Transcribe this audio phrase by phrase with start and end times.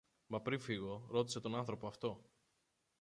[0.27, 2.21] Μα πριν φύγω, ρώτησε τον άνθρωπο αυτό